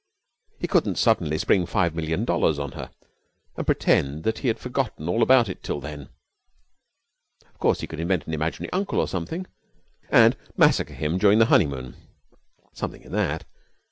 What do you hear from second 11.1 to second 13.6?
during the honeymoon. Something in that.